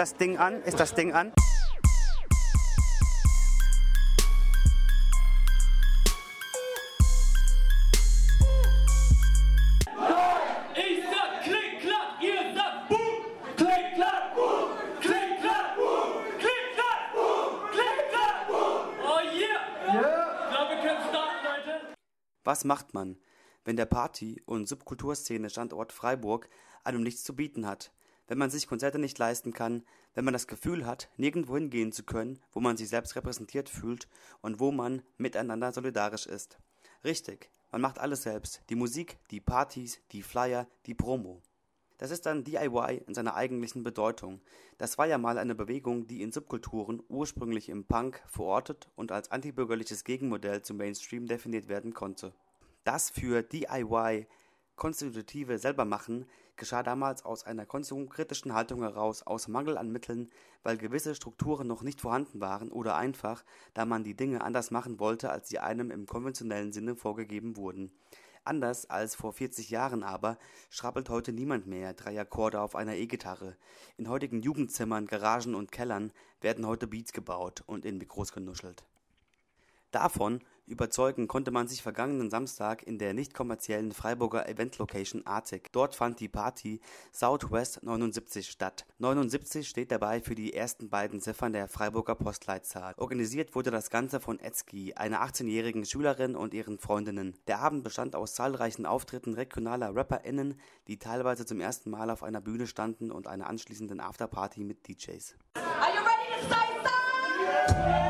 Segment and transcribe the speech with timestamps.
[0.00, 0.62] das Ding an?
[0.62, 1.30] Ist das Ding an?
[9.98, 10.30] Oh.
[22.42, 23.18] Was macht man,
[23.66, 26.48] wenn der Party- und Subkulturszene Standort Freiburg
[26.84, 27.92] einem nichts zu bieten hat?
[28.30, 29.82] Wenn man sich Konzerte nicht leisten kann,
[30.14, 34.06] wenn man das Gefühl hat, nirgendwo hingehen zu können, wo man sich selbst repräsentiert fühlt
[34.40, 36.56] und wo man miteinander solidarisch ist.
[37.02, 38.62] Richtig, man macht alles selbst.
[38.70, 41.42] Die Musik, die Partys, die Flyer, die Promo.
[41.98, 44.40] Das ist dann DIY in seiner eigentlichen Bedeutung.
[44.78, 49.32] Das war ja mal eine Bewegung, die in Subkulturen ursprünglich im Punk verortet und als
[49.32, 52.32] antibürgerliches Gegenmodell zum Mainstream definiert werden konnte.
[52.84, 54.28] Das für DIY
[54.80, 56.24] konstitutive Selbermachen
[56.60, 60.30] geschah damals aus einer konsumkritischen Haltung heraus, aus Mangel an Mitteln,
[60.62, 65.00] weil gewisse Strukturen noch nicht vorhanden waren oder einfach, da man die Dinge anders machen
[65.00, 67.90] wollte, als sie einem im konventionellen Sinne vorgegeben wurden.
[68.44, 73.56] Anders als vor 40 Jahren aber schrabbelt heute niemand mehr drei Akkorde auf einer E-Gitarre.
[73.96, 78.84] In heutigen Jugendzimmern, Garagen und Kellern werden heute Beats gebaut und in Mikros genuschelt.
[79.90, 80.40] Davon
[80.70, 85.72] überzeugen konnte man sich vergangenen Samstag in der nicht kommerziellen Freiburger Eventlocation Arctic.
[85.72, 86.80] Dort fand die Party
[87.12, 88.86] Southwest 79 statt.
[88.98, 92.94] 79 steht dabei für die ersten beiden Ziffern der Freiburger Postleitzahl.
[92.96, 97.34] Organisiert wurde das Ganze von Etzki, einer 18-jährigen Schülerin und ihren Freundinnen.
[97.46, 100.54] Der Abend bestand aus zahlreichen Auftritten regionaler RapperInnen,
[100.86, 105.36] die teilweise zum ersten Mal auf einer Bühne standen und einer anschließenden Afterparty mit DJs.
[105.54, 106.70] Are you ready to say
[107.66, 108.09] something?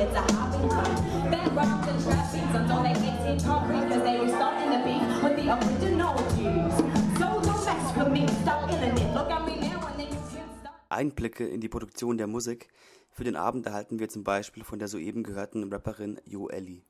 [0.00, 4.18] Easier to hide behind backgrounds and trap beats until they get in concrete because they
[4.18, 6.74] were starting the beef with the original Jews.
[7.18, 9.14] So don't mess with me, stop killing it.
[9.14, 10.74] Look at me now and then you can't stop.
[10.90, 12.68] Einblicke in die Produktion der Musik.
[13.10, 16.82] Für den Abend erhalten wir zum Beispiel von der soeben gehörten Rapperin Jo Ellie.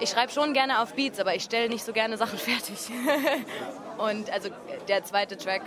[0.00, 2.90] Ich schreibe schon gerne auf Beats, aber ich stelle nicht so gerne Sachen fertig.
[3.98, 4.50] Und also
[4.88, 5.62] der zweite Track,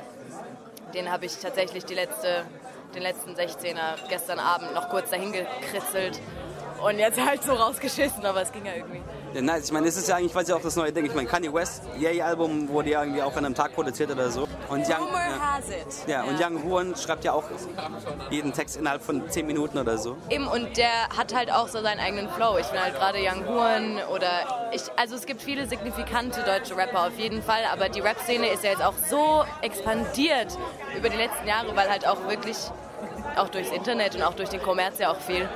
[0.95, 2.45] den habe ich tatsächlich die letzte,
[2.95, 6.19] den letzten 16er gestern Abend noch kurz dahin gekritzelt
[6.85, 9.01] und jetzt halt so rausgeschissen, aber es ging ja irgendwie.
[9.33, 9.65] Ja, nice.
[9.65, 11.05] Ich meine, es ist ja eigentlich, weiß ich auch das neue Ding.
[11.05, 14.47] Ich meine, Kanye West, Yay-Album wurde ja irgendwie auch an einem Tag produziert oder so.
[14.69, 15.59] Und Young, ja,
[16.07, 17.43] ja, und Young Huan schreibt ja auch
[18.29, 20.15] jeden Text innerhalb von 10 Minuten oder so.
[20.29, 22.57] Eben, und der hat halt auch so seinen eigenen Flow.
[22.59, 27.07] Ich bin halt gerade Young Horn oder ich, also es gibt viele signifikante deutsche Rapper
[27.07, 30.55] auf jeden Fall, aber die Rap-Szene ist ja jetzt auch so expandiert
[30.95, 32.57] über die letzten Jahre, weil halt auch wirklich,
[33.37, 35.49] auch durchs Internet und auch durch den Kommerz ja auch viel.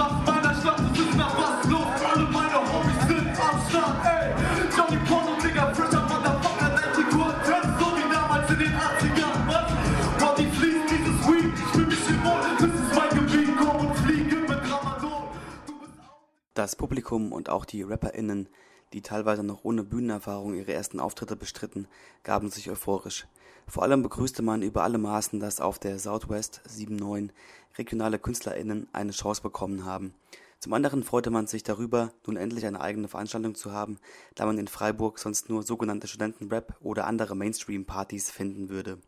[0.00, 1.86] Straßen meiner Stadt, es ist nach was los.
[2.10, 4.32] Alle meine Homies sind am Start, ey.
[4.74, 10.24] Johnny Porno, Digga, frischer Motherfucker, 90 Quartett, so wie damals in den 80ern, was?
[10.24, 13.96] Body fließt dieses Weed, ich fühl mich im Mond, das ist mein Gebiet, komm und
[13.96, 14.74] fliege mit bist
[16.54, 18.48] Das Publikum und auch die RapperInnen,
[18.92, 21.86] die teilweise noch ohne Bühnenerfahrung ihre ersten Auftritte bestritten,
[22.24, 23.26] gaben sich euphorisch.
[23.66, 27.32] Vor allem begrüßte man über alle Maßen, dass auf der Southwest 79
[27.78, 30.14] regionale KünstlerInnen eine Chance bekommen haben.
[30.58, 33.98] Zum anderen freute man sich darüber, nun endlich eine eigene Veranstaltung zu haben,
[34.34, 38.98] da man in Freiburg sonst nur sogenannte Studentenrap oder andere Mainstream-Partys finden würde.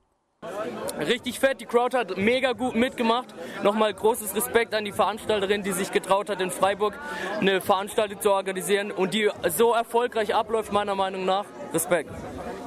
[0.98, 3.28] Richtig fett, die Crowd hat mega gut mitgemacht.
[3.62, 6.94] Nochmal großes Respekt an die Veranstalterin, die sich getraut hat, in Freiburg
[7.40, 11.44] eine Veranstaltung zu organisieren und die so erfolgreich abläuft, meiner Meinung nach.
[11.72, 12.10] Respekt.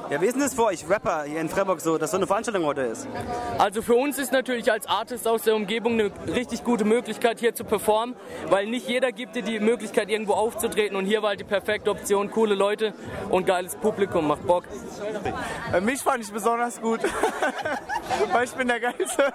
[0.08, 2.28] Ja, wie ist denn das für euch Rapper hier in Freiburg so, dass so eine
[2.28, 3.08] Veranstaltung heute ist?
[3.58, 7.54] Also für uns ist natürlich als Artist aus der Umgebung eine richtig gute Möglichkeit hier
[7.54, 8.14] zu performen,
[8.48, 11.90] weil nicht jeder gibt dir die Möglichkeit irgendwo aufzutreten und hier war halt die perfekte
[11.90, 12.94] Option, coole Leute
[13.30, 14.64] und geiles Publikum, macht Bock.
[15.72, 17.00] Äh, Mich fand ich besonders gut,
[18.32, 19.32] weil ich bin der Geilste.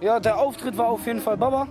[0.00, 1.68] Ja, der Auftritt war auf jeden Fall Baba.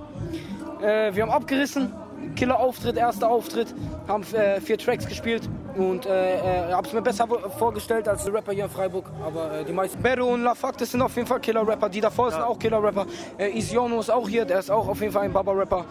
[0.82, 1.94] Äh, wir haben abgerissen.
[2.36, 3.74] Killer-Auftritt, erster Auftritt.
[4.08, 5.48] Haben äh, vier Tracks gespielt.
[5.76, 7.28] Und äh, äh, hab's mir besser
[7.58, 9.06] vorgestellt als die Rapper hier in Freiburg.
[9.26, 10.02] Aber äh, die meisten.
[10.02, 11.90] Bero und Lafak, das sind auf jeden Fall Killer-Rapper.
[11.90, 13.06] Die davor sind auch Killer-Rapper.
[13.38, 15.86] Äh, Isiono ist auch hier, der ist auch auf jeden Fall ein Baba-Rapper.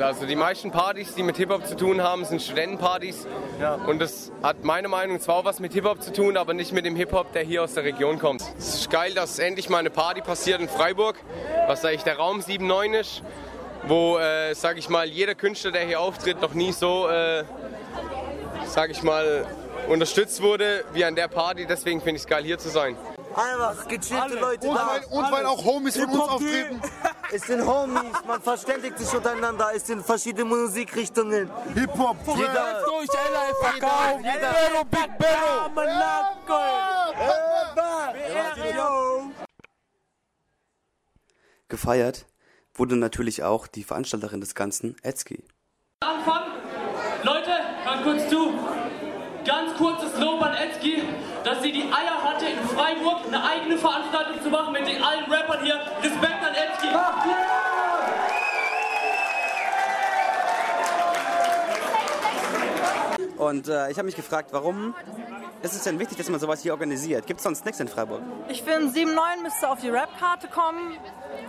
[0.00, 3.26] Also die meisten Partys, die mit Hip-Hop zu tun haben, sind Studentenpartys.
[3.86, 6.84] Und das hat meiner Meinung nach zwar was mit Hip-Hop zu tun, aber nicht mit
[6.84, 8.42] dem Hip-Hop, der hier aus der Region kommt.
[8.58, 11.16] Es ist geil, dass endlich mal eine Party passiert in Freiburg,
[11.66, 13.22] was eigentlich der Raum 79 ist,
[13.86, 17.44] wo, äh, sag ich mal, jeder Künstler, der hier auftritt, noch nie so, äh,
[18.72, 19.46] sag ich mal,
[19.88, 21.66] unterstützt wurde wie an der Party.
[21.66, 22.96] Deswegen finde ich es geil, hier zu sein.
[23.34, 24.88] Einfach gechillte Leute Und da.
[24.88, 26.80] weil, und weil auch Homies von uns auftreten.
[27.34, 31.50] Es sind Homies, man verständigt sich untereinander, es sind verschiedene Musikrichtungen.
[31.74, 34.20] Hip-Hop, Jeder, Durch LA verkauft.
[34.20, 35.70] Pero, Big Pero.
[41.68, 42.26] Gefeiert
[42.74, 45.42] wurde natürlich auch die Veranstalterin des Ganzen, Etzki.
[46.00, 46.42] Anfang.
[47.22, 47.50] Leute,
[47.84, 48.52] hört kurz zu.
[50.22, 51.02] Ganz kurzes Lob an Etzki,
[51.44, 55.24] dass sie die Eier hatte, in Freiburg eine eigene Veranstaltung zu machen mit den allen
[55.30, 55.74] Rappern hier.
[56.02, 56.88] Respekt an Etzki.
[63.36, 64.94] Und äh, ich habe mich gefragt, warum
[65.62, 67.26] ist es denn wichtig, dass man sowas hier organisiert?
[67.26, 68.22] Gibt es sonst nichts in Freiburg?
[68.48, 70.96] Ich finde, 7.9 müsste auf die Rap-Karte kommen.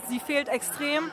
[0.10, 1.12] Sie fehlt extrem.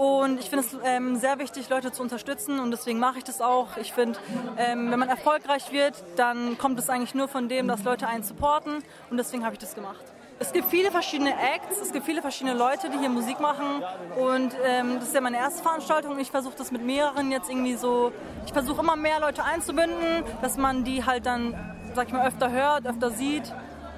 [0.00, 2.58] Und ich finde es ähm, sehr wichtig, Leute zu unterstützen.
[2.58, 3.76] Und deswegen mache ich das auch.
[3.76, 4.18] Ich finde,
[4.56, 8.22] ähm, wenn man erfolgreich wird, dann kommt es eigentlich nur von dem, dass Leute einen
[8.22, 8.82] supporten.
[9.10, 10.02] Und deswegen habe ich das gemacht.
[10.38, 13.82] Es gibt viele verschiedene Acts, es gibt viele verschiedene Leute, die hier Musik machen.
[14.18, 16.18] Und ähm, das ist ja meine erste Veranstaltung.
[16.18, 18.10] Ich versuche das mit mehreren jetzt irgendwie so,
[18.46, 21.54] ich versuche immer mehr Leute einzubinden, dass man die halt dann,
[21.94, 23.52] sag ich mal, öfter hört, öfter sieht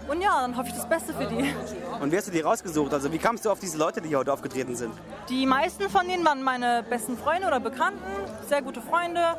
[0.08, 1.54] und ja, dann hoffe ich das Beste für die.
[2.00, 2.92] Und wie hast du die rausgesucht?
[2.92, 4.92] Also wie kamst du auf diese Leute, die hier heute aufgetreten sind?
[5.28, 8.02] Die meisten von denen waren meine besten Freunde oder Bekannten,
[8.48, 9.36] sehr gute Freunde.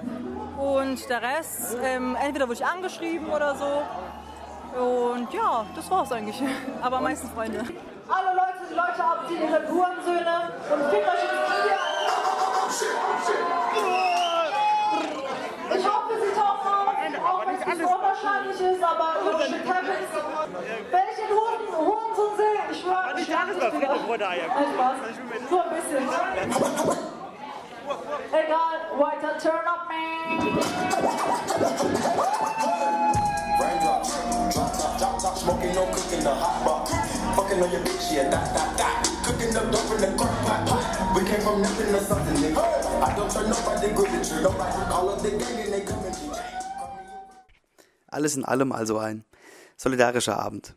[0.58, 4.80] Und der Rest, ähm, entweder wurde ich angeschrieben oder so.
[4.80, 6.42] Und ja, das war's eigentlich.
[6.82, 7.60] Aber meistens Freunde.
[7.60, 11.24] Alle Leute, die Leute abziehen, ihr seid Hurensöhne und fickt euch
[24.12, 24.30] wieder.
[24.30, 24.98] Ein Spaß.
[25.50, 26.04] So ein bisschen.
[28.34, 30.40] Egal, weiter, turn up, man.
[33.60, 34.12] Raindrops,
[34.54, 36.92] drop top, drop top, smoking, no cooking, the hot box.
[37.36, 39.04] Fucking on your bitch, yeah, that, that, that.
[39.26, 41.16] Cooking up dope in the crock pot, pot.
[41.16, 42.64] We came from nothing to something, nigga.
[43.04, 44.42] I don't turn nobody good at you.
[44.42, 46.18] Nobody call up the gang and they come and
[48.10, 49.26] Alles in allem also ein
[49.78, 50.74] solidarischer Abend.